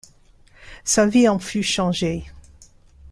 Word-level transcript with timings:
Sa 0.83 1.05
vie 1.05 1.27
en 1.29 1.37
fut 1.37 1.61
changée. 1.61 2.25